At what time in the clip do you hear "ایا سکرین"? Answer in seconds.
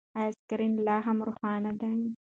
0.19-0.73